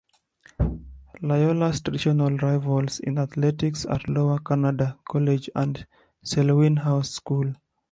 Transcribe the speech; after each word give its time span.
Loyola's 1.21 1.79
traditional 1.81 2.35
rivals 2.37 2.99
in 3.01 3.19
athletics 3.19 3.85
are 3.85 3.99
Lower 4.07 4.39
Canada 4.39 4.97
College 5.07 5.47
and 5.55 5.85
Selwyn 6.23 6.77
House 6.77 7.11
School. 7.11 7.53